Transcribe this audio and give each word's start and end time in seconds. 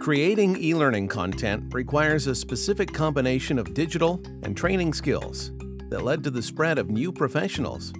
Creating 0.00 0.56
e-learning 0.56 1.06
content 1.06 1.62
requires 1.74 2.26
a 2.26 2.34
specific 2.34 2.90
combination 2.90 3.58
of 3.58 3.74
digital 3.74 4.18
and 4.44 4.56
training 4.56 4.94
skills 4.94 5.50
that 5.90 6.02
led 6.02 6.24
to 6.24 6.30
the 6.30 6.40
spread 6.40 6.78
of 6.78 6.88
new 6.88 7.12
professionals 7.12 7.92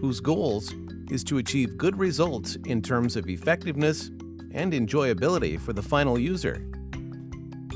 whose 0.00 0.20
goals 0.20 0.72
is 1.10 1.24
to 1.24 1.38
achieve 1.38 1.76
good 1.76 1.98
results 1.98 2.54
in 2.66 2.80
terms 2.80 3.16
of 3.16 3.28
effectiveness 3.28 4.12
and 4.52 4.72
enjoyability 4.72 5.60
for 5.60 5.72
the 5.72 5.82
final 5.82 6.16
user. 6.16 6.64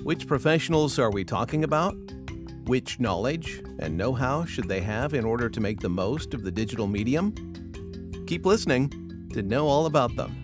Which 0.04 0.28
professionals 0.28 1.00
are 1.00 1.10
we 1.10 1.24
talking 1.24 1.64
about? 1.64 1.96
Which 2.66 3.00
knowledge 3.00 3.64
and 3.80 3.96
know-how 3.96 4.44
should 4.44 4.68
they 4.68 4.80
have 4.80 5.12
in 5.12 5.24
order 5.24 5.48
to 5.48 5.60
make 5.60 5.80
the 5.80 5.88
most 5.88 6.34
of 6.34 6.44
the 6.44 6.52
digital 6.52 6.86
medium? 6.86 7.34
Keep 8.28 8.46
listening 8.46 9.28
to 9.32 9.42
know 9.42 9.66
all 9.66 9.86
about 9.86 10.14
them. 10.14 10.38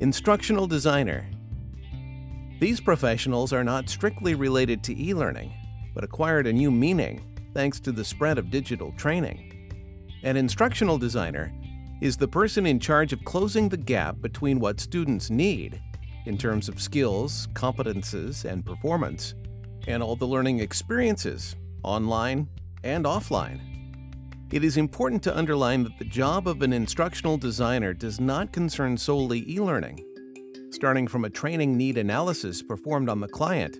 Instructional 0.00 0.66
Designer 0.66 1.26
These 2.58 2.80
professionals 2.80 3.52
are 3.52 3.64
not 3.64 3.90
strictly 3.90 4.34
related 4.34 4.82
to 4.84 4.98
e-learning, 4.98 5.52
but 5.94 6.04
acquired 6.04 6.46
a 6.46 6.52
new 6.52 6.70
meaning 6.70 7.20
thanks 7.52 7.78
to 7.80 7.92
the 7.92 8.04
spread 8.04 8.38
of 8.38 8.50
digital 8.50 8.92
training. 8.92 9.70
An 10.22 10.38
instructional 10.38 10.96
designer 10.96 11.52
is 12.00 12.16
the 12.16 12.28
person 12.28 12.64
in 12.64 12.80
charge 12.80 13.12
of 13.12 13.24
closing 13.24 13.68
the 13.68 13.76
gap 13.76 14.22
between 14.22 14.58
what 14.58 14.80
students 14.80 15.28
need 15.28 15.82
in 16.24 16.38
terms 16.38 16.70
of 16.70 16.80
skills, 16.80 17.46
competences, 17.52 18.46
and 18.46 18.64
performance, 18.64 19.34
and 19.86 20.02
all 20.02 20.16
the 20.16 20.26
learning 20.26 20.60
experiences, 20.60 21.56
online 21.82 22.48
and 22.84 23.04
offline. 23.04 23.60
It 24.50 24.64
is 24.64 24.78
important 24.78 25.22
to 25.24 25.36
underline 25.36 25.82
that 25.84 25.98
the 25.98 26.06
job 26.06 26.48
of 26.48 26.62
an 26.62 26.72
instructional 26.72 27.36
designer 27.36 27.92
does 27.92 28.18
not 28.18 28.52
concern 28.52 28.96
solely 28.96 29.44
e-learning. 29.46 30.02
Starting 30.70 31.06
from 31.06 31.24
a 31.24 31.30
training 31.30 31.76
need 31.76 31.96
analysis 31.96 32.62
performed 32.62 33.08
on 33.08 33.20
the 33.20 33.28
client, 33.28 33.78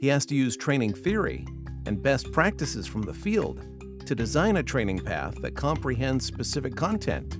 he 0.00 0.08
has 0.08 0.24
to 0.26 0.34
use 0.34 0.56
training 0.56 0.92
theory 0.92 1.46
and 1.86 2.02
best 2.02 2.32
practices 2.32 2.86
from 2.86 3.02
the 3.02 3.12
field 3.12 3.60
to 4.06 4.14
design 4.14 4.56
a 4.56 4.62
training 4.62 4.98
path 4.98 5.34
that 5.42 5.54
comprehends 5.54 6.24
specific 6.24 6.74
content. 6.74 7.36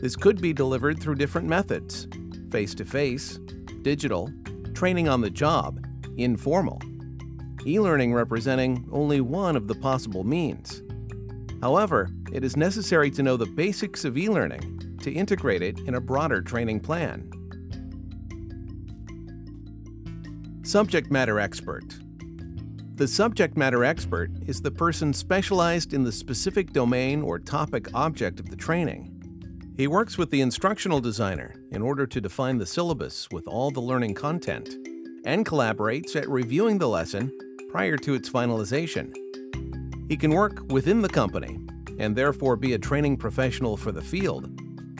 This 0.00 0.16
could 0.16 0.40
be 0.40 0.52
delivered 0.52 1.00
through 1.00 1.14
different 1.14 1.48
methods 1.48 2.08
face 2.50 2.74
to 2.74 2.84
face, 2.84 3.38
digital, 3.80 4.30
training 4.74 5.08
on 5.08 5.20
the 5.20 5.30
job, 5.30 5.86
informal. 6.18 6.82
E 7.64 7.78
learning 7.78 8.12
representing 8.12 8.86
only 8.92 9.20
one 9.20 9.56
of 9.56 9.68
the 9.68 9.74
possible 9.76 10.24
means. 10.24 10.82
However, 11.62 12.10
it 12.32 12.44
is 12.44 12.56
necessary 12.56 13.10
to 13.12 13.22
know 13.22 13.36
the 13.36 13.46
basics 13.46 14.04
of 14.04 14.18
e 14.18 14.28
learning 14.28 14.98
to 15.02 15.12
integrate 15.12 15.62
it 15.62 15.78
in 15.80 15.94
a 15.94 16.00
broader 16.00 16.42
training 16.42 16.80
plan. 16.80 17.30
Subject 20.72 21.10
Matter 21.10 21.38
Expert 21.38 21.98
The 22.94 23.06
subject 23.06 23.58
matter 23.58 23.84
expert 23.84 24.30
is 24.46 24.62
the 24.62 24.70
person 24.70 25.12
specialized 25.12 25.92
in 25.92 26.02
the 26.02 26.10
specific 26.10 26.72
domain 26.72 27.20
or 27.20 27.38
topic 27.38 27.88
object 27.92 28.40
of 28.40 28.48
the 28.48 28.56
training. 28.56 29.74
He 29.76 29.86
works 29.86 30.16
with 30.16 30.30
the 30.30 30.40
instructional 30.40 30.98
designer 30.98 31.54
in 31.72 31.82
order 31.82 32.06
to 32.06 32.22
define 32.22 32.56
the 32.56 32.64
syllabus 32.64 33.28
with 33.30 33.46
all 33.46 33.70
the 33.70 33.82
learning 33.82 34.14
content 34.14 34.70
and 35.26 35.44
collaborates 35.44 36.16
at 36.16 36.26
reviewing 36.30 36.78
the 36.78 36.88
lesson 36.88 37.30
prior 37.68 37.98
to 37.98 38.14
its 38.14 38.30
finalization. 38.30 39.14
He 40.08 40.16
can 40.16 40.30
work 40.30 40.72
within 40.72 41.02
the 41.02 41.08
company 41.10 41.60
and 41.98 42.16
therefore 42.16 42.56
be 42.56 42.72
a 42.72 42.78
training 42.78 43.18
professional 43.18 43.76
for 43.76 43.92
the 43.92 44.00
field, 44.00 44.48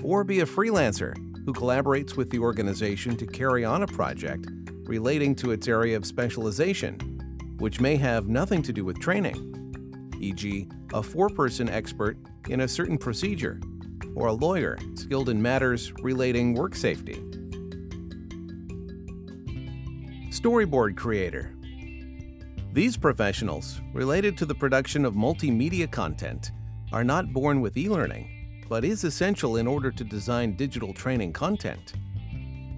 or 0.03 0.23
be 0.23 0.41
a 0.41 0.45
freelancer 0.45 1.17
who 1.47 1.55
collaborates 1.55 2.15
with 2.15 2.29
the 2.29 2.41
organization 2.41 3.17
to 3.17 3.27
carry 3.27 3.65
on 3.65 3.83
a 3.85 3.87
project 3.87 4.51
relating 4.85 5.35
to 5.37 5.53
its 5.53 5.69
area 5.69 5.97
of 5.97 6.07
specialization, 6.07 6.99
which 7.59 7.81
may 7.81 7.97
have 7.97 8.29
nothing 8.29 8.63
to 8.63 8.73
do 8.73 8.85
with 8.85 8.99
training, 8.99 10.13
e.g., 10.21 10.69
a 10.93 11.03
four 11.03 11.29
person 11.29 11.69
expert 11.69 12.17
in 12.49 12.61
a 12.61 12.69
certain 12.69 12.99
procedure, 12.99 13.61
or 14.15 14.29
a 14.29 14.33
lawyer 14.33 14.79
skilled 14.95 15.29
in 15.29 15.41
matters 15.41 15.93
relating 16.03 16.55
work 16.55 16.75
safety. 16.75 17.15
Storyboard 20.31 20.97
Creator 20.97 21.55
these 22.73 22.97
professionals, 22.97 23.83
related 23.93 24.39
to 24.39 24.47
the 24.47 24.55
production 24.55 25.05
of 25.05 25.13
multimedia 25.13 25.91
content, 25.91 26.53
are 26.91 27.05
not 27.05 27.31
born 27.31 27.61
with 27.61 27.77
e-learning, 27.77 28.65
but 28.67 28.83
is 28.83 29.05
essential 29.05 29.59
in 29.59 29.67
order 29.67 29.91
to 29.91 30.05
design 30.05 30.57
digital 30.57 30.95
training 30.95 31.35
content. 31.35 31.93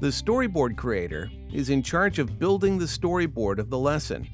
The 0.00 0.08
storyboard 0.08 0.76
creator 0.76 1.30
is 1.52 1.70
in 1.70 1.82
charge 1.82 2.18
of 2.18 2.38
building 2.38 2.78
the 2.78 2.84
storyboard 2.84 3.58
of 3.58 3.70
the 3.70 3.78
lesson, 3.78 4.28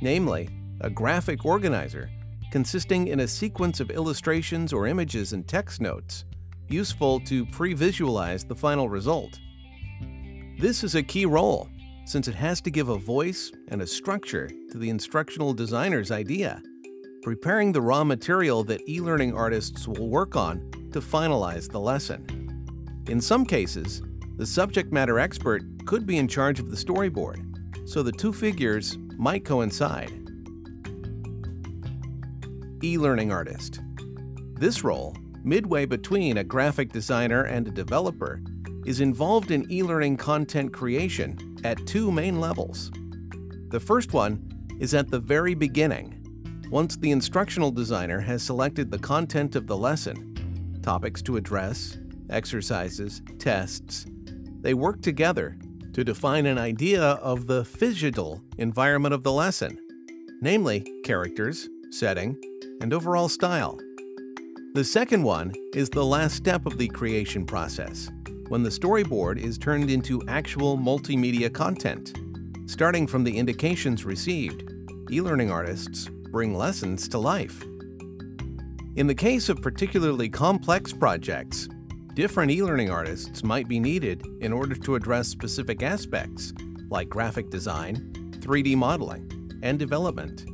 namely, 0.00 0.48
a 0.80 0.88
graphic 0.88 1.44
organizer 1.44 2.08
consisting 2.52 3.08
in 3.08 3.20
a 3.20 3.26
sequence 3.26 3.80
of 3.80 3.90
illustrations 3.90 4.74
or 4.74 4.86
images 4.86 5.32
and 5.32 5.48
text 5.48 5.80
notes, 5.80 6.26
useful 6.68 7.18
to 7.20 7.46
pre-visualize 7.46 8.44
the 8.44 8.54
final 8.54 8.90
result. 8.90 9.40
This 10.58 10.84
is 10.84 10.94
a 10.94 11.02
key 11.02 11.24
role 11.24 11.68
since 12.04 12.28
it 12.28 12.34
has 12.34 12.60
to 12.60 12.70
give 12.70 12.90
a 12.90 12.98
voice 12.98 13.50
and 13.68 13.80
a 13.80 13.86
structure 13.86 14.50
to 14.70 14.76
the 14.76 14.90
instructional 14.90 15.54
designer's 15.54 16.10
idea, 16.10 16.60
preparing 17.22 17.72
the 17.72 17.80
raw 17.80 18.04
material 18.04 18.62
that 18.64 18.86
e-learning 18.86 19.34
artists 19.34 19.88
will 19.88 20.10
work 20.10 20.36
on 20.36 20.70
to 20.92 21.00
finalize 21.00 21.70
the 21.70 21.80
lesson. 21.80 22.26
In 23.08 23.20
some 23.20 23.46
cases, 23.46 24.02
the 24.36 24.46
subject 24.46 24.92
matter 24.92 25.18
expert 25.18 25.62
could 25.84 26.06
be 26.06 26.18
in 26.18 26.28
charge 26.28 26.58
of 26.58 26.70
the 26.70 26.76
storyboard, 26.76 27.88
so 27.88 28.02
the 28.02 28.12
two 28.12 28.32
figures 28.32 28.96
might 29.16 29.44
coincide. 29.44 30.12
E-learning 32.82 33.30
artist. 33.30 33.80
This 34.54 34.82
role, 34.82 35.16
midway 35.44 35.86
between 35.86 36.38
a 36.38 36.44
graphic 36.44 36.92
designer 36.92 37.44
and 37.44 37.66
a 37.68 37.70
developer, 37.70 38.40
is 38.84 39.00
involved 39.00 39.50
in 39.50 39.70
e-learning 39.70 40.16
content 40.16 40.72
creation 40.72 41.58
at 41.64 41.86
two 41.86 42.10
main 42.10 42.40
levels. 42.40 42.90
The 43.68 43.80
first 43.80 44.12
one 44.12 44.48
is 44.80 44.94
at 44.94 45.10
the 45.10 45.20
very 45.20 45.54
beginning, 45.54 46.18
once 46.70 46.96
the 46.96 47.10
instructional 47.10 47.70
designer 47.70 48.18
has 48.20 48.42
selected 48.42 48.90
the 48.90 48.98
content 48.98 49.56
of 49.56 49.66
the 49.66 49.76
lesson, 49.76 50.80
topics 50.82 51.22
to 51.22 51.36
address, 51.36 51.98
exercises, 52.30 53.22
tests. 53.38 54.06
They 54.62 54.74
work 54.74 55.02
together 55.02 55.56
to 55.92 56.04
define 56.04 56.46
an 56.46 56.56
idea 56.56 57.02
of 57.02 57.48
the 57.48 57.64
physical 57.64 58.40
environment 58.58 59.12
of 59.12 59.24
the 59.24 59.32
lesson, 59.32 59.76
namely 60.40 60.86
characters, 61.04 61.68
setting, 61.90 62.40
and 62.80 62.92
overall 62.92 63.28
style. 63.28 63.76
The 64.74 64.84
second 64.84 65.24
one 65.24 65.52
is 65.74 65.90
the 65.90 66.04
last 66.04 66.36
step 66.36 66.64
of 66.64 66.78
the 66.78 66.86
creation 66.86 67.44
process, 67.44 68.08
when 68.48 68.62
the 68.62 68.70
storyboard 68.70 69.38
is 69.38 69.58
turned 69.58 69.90
into 69.90 70.22
actual 70.28 70.78
multimedia 70.78 71.52
content. 71.52 72.16
Starting 72.66 73.08
from 73.08 73.24
the 73.24 73.36
indications 73.36 74.04
received, 74.04 74.62
e-learning 75.10 75.50
artists 75.50 76.08
bring 76.30 76.54
lessons 76.54 77.08
to 77.08 77.18
life. 77.18 77.64
In 78.94 79.08
the 79.08 79.14
case 79.14 79.48
of 79.48 79.60
particularly 79.60 80.28
complex 80.28 80.92
projects, 80.92 81.68
different 82.14 82.50
e-learning 82.50 82.90
artists 82.90 83.42
might 83.42 83.68
be 83.68 83.80
needed 83.80 84.26
in 84.40 84.52
order 84.52 84.74
to 84.74 84.94
address 84.94 85.28
specific 85.28 85.82
aspects 85.82 86.52
like 86.90 87.08
graphic 87.08 87.48
design, 87.50 88.12
3D 88.40 88.76
modeling, 88.76 89.30
and 89.62 89.78
development. 89.78 90.44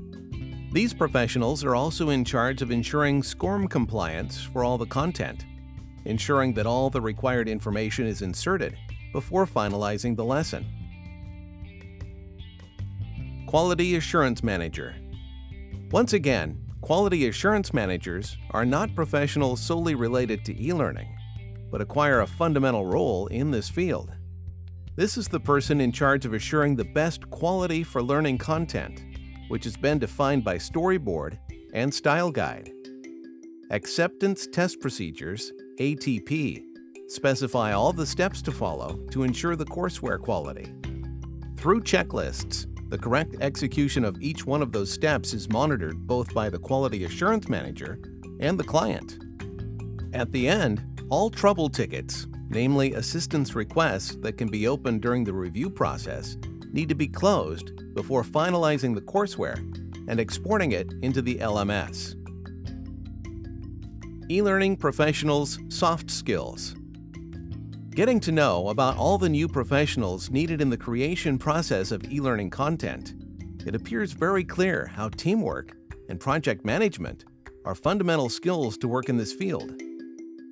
These 0.72 0.94
professionals 0.94 1.64
are 1.64 1.74
also 1.74 2.10
in 2.10 2.24
charge 2.24 2.62
of 2.62 2.70
ensuring 2.70 3.22
SCORM 3.22 3.68
compliance 3.68 4.40
for 4.40 4.62
all 4.62 4.78
the 4.78 4.86
content 4.86 5.44
ensuring 6.08 6.54
that 6.54 6.66
all 6.66 6.90
the 6.90 7.00
required 7.00 7.48
information 7.48 8.06
is 8.06 8.22
inserted 8.22 8.76
before 9.12 9.46
finalizing 9.46 10.16
the 10.16 10.24
lesson. 10.24 10.66
Quality 13.46 13.96
Assurance 13.96 14.42
Manager 14.42 14.94
Once 15.90 16.14
again, 16.14 16.58
quality 16.80 17.28
assurance 17.28 17.72
managers 17.72 18.36
are 18.50 18.64
not 18.64 18.94
professionals 18.94 19.60
solely 19.60 19.94
related 19.94 20.44
to 20.44 20.62
e-learning, 20.62 21.08
but 21.70 21.80
acquire 21.80 22.20
a 22.20 22.26
fundamental 22.26 22.86
role 22.86 23.26
in 23.28 23.50
this 23.50 23.68
field. 23.68 24.12
This 24.96 25.16
is 25.16 25.28
the 25.28 25.40
person 25.40 25.80
in 25.80 25.92
charge 25.92 26.24
of 26.26 26.34
assuring 26.34 26.74
the 26.74 26.84
best 26.84 27.30
quality 27.30 27.84
for 27.84 28.02
learning 28.02 28.38
content, 28.38 29.04
which 29.48 29.64
has 29.64 29.76
been 29.76 29.98
defined 29.98 30.44
by 30.44 30.56
Storyboard 30.56 31.38
and 31.72 31.92
Style 31.92 32.30
Guide. 32.30 32.72
Acceptance 33.70 34.46
test 34.46 34.80
procedures 34.80 35.52
ATP, 35.78 36.64
specify 37.06 37.72
all 37.72 37.92
the 37.92 38.06
steps 38.06 38.42
to 38.42 38.50
follow 38.50 38.96
to 39.10 39.22
ensure 39.22 39.56
the 39.56 39.66
courseware 39.66 40.20
quality. 40.20 40.72
Through 41.56 41.82
checklists, 41.82 42.66
the 42.90 42.98
correct 42.98 43.36
execution 43.40 44.04
of 44.04 44.20
each 44.22 44.46
one 44.46 44.62
of 44.62 44.72
those 44.72 44.90
steps 44.90 45.34
is 45.34 45.48
monitored 45.50 46.06
both 46.06 46.32
by 46.32 46.48
the 46.48 46.58
Quality 46.58 47.04
Assurance 47.04 47.48
Manager 47.48 48.00
and 48.40 48.58
the 48.58 48.64
client. 48.64 49.18
At 50.14 50.32
the 50.32 50.48
end, 50.48 50.82
all 51.10 51.30
trouble 51.30 51.68
tickets, 51.68 52.26
namely 52.48 52.94
assistance 52.94 53.54
requests 53.54 54.16
that 54.16 54.38
can 54.38 54.48
be 54.48 54.66
opened 54.66 55.02
during 55.02 55.24
the 55.24 55.32
review 55.32 55.68
process, 55.68 56.36
need 56.72 56.88
to 56.88 56.94
be 56.94 57.08
closed 57.08 57.94
before 57.94 58.22
finalizing 58.22 58.94
the 58.94 59.00
courseware 59.02 59.58
and 60.08 60.18
exporting 60.18 60.72
it 60.72 60.92
into 61.02 61.20
the 61.20 61.36
LMS. 61.36 62.14
E-Learning 64.30 64.76
Professionals 64.76 65.58
Soft 65.68 66.10
Skills 66.10 66.74
Getting 67.90 68.20
to 68.20 68.32
know 68.32 68.68
about 68.68 68.96
all 68.96 69.18
the 69.18 69.28
new 69.28 69.48
professionals 69.48 70.30
needed 70.30 70.60
in 70.60 70.70
the 70.70 70.76
creation 70.76 71.38
process 71.38 71.90
of 71.90 72.04
e-learning 72.10 72.50
content, 72.50 73.14
it 73.66 73.74
appears 73.74 74.12
very 74.12 74.44
clear 74.44 74.86
how 74.86 75.08
teamwork 75.08 75.76
and 76.08 76.20
project 76.20 76.64
management 76.64 77.24
are 77.64 77.74
fundamental 77.74 78.28
skills 78.28 78.78
to 78.78 78.88
work 78.88 79.08
in 79.08 79.16
this 79.16 79.32
field. 79.32 79.87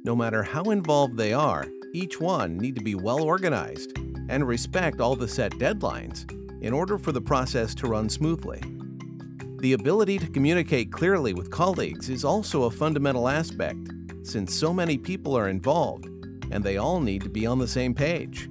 No 0.06 0.14
matter 0.14 0.44
how 0.44 0.62
involved 0.70 1.17
they 1.17 1.32
are, 1.32 1.67
each 1.93 2.20
one 2.20 2.56
need 2.58 2.76
to 2.76 2.81
be 2.81 2.94
well 2.94 3.25
organized 3.25 3.99
and 4.29 4.47
respect 4.47 5.00
all 5.00 5.17
the 5.17 5.26
set 5.26 5.50
deadlines 5.55 6.31
in 6.62 6.73
order 6.73 6.97
for 6.97 7.11
the 7.11 7.20
process 7.20 7.75
to 7.75 7.88
run 7.88 8.08
smoothly. 8.08 8.62
The 9.58 9.73
ability 9.73 10.20
to 10.20 10.29
communicate 10.29 10.93
clearly 10.93 11.35
with 11.35 11.50
colleagues 11.50 12.08
is 12.08 12.25
also 12.25 12.62
a 12.62 12.70
fundamental 12.70 13.29
aspect 13.29 13.81
since 14.23 14.55
so 14.55 14.73
many 14.73 14.97
people 14.97 15.37
are 15.37 15.49
involved 15.49 16.06
and 16.53 16.62
they 16.62 16.76
all 16.76 17.00
need 17.00 17.25
to 17.25 17.29
be 17.29 17.44
on 17.44 17.58
the 17.58 17.67
same 17.67 17.93
page. 17.93 18.49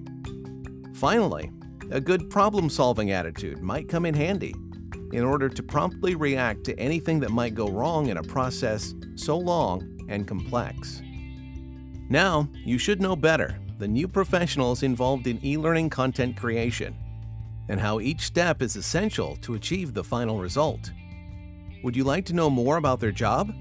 Finally, 0.93 1.53
a 1.89 2.01
good 2.01 2.29
problem 2.29 2.69
solving 2.69 3.11
attitude 3.11 3.61
might 3.61 3.87
come 3.87 4.05
in 4.05 4.13
handy 4.13 4.53
in 5.13 5.23
order 5.23 5.47
to 5.47 5.63
promptly 5.63 6.15
react 6.15 6.65
to 6.65 6.77
anything 6.77 7.21
that 7.21 7.31
might 7.31 7.55
go 7.55 7.69
wrong 7.69 8.07
in 8.07 8.17
a 8.17 8.23
process 8.23 8.93
so 9.15 9.37
long 9.37 10.05
and 10.09 10.27
complex. 10.27 11.01
Now, 12.09 12.47
you 12.53 12.77
should 12.77 13.01
know 13.01 13.15
better 13.15 13.59
the 13.77 13.87
new 13.87 14.07
professionals 14.07 14.83
involved 14.83 15.27
in 15.27 15.43
e 15.43 15.57
learning 15.57 15.89
content 15.89 16.37
creation 16.37 16.95
and 17.67 17.79
how 17.79 17.99
each 17.99 18.21
step 18.21 18.61
is 18.61 18.75
essential 18.75 19.35
to 19.37 19.55
achieve 19.55 19.93
the 19.93 20.03
final 20.03 20.39
result. 20.39 20.91
Would 21.83 21.95
you 21.95 22.03
like 22.03 22.25
to 22.25 22.33
know 22.33 22.49
more 22.49 22.77
about 22.77 22.99
their 22.99 23.11
job? 23.11 23.53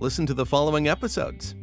Listen 0.00 0.26
to 0.26 0.34
the 0.34 0.46
following 0.46 0.88
episodes. 0.88 1.54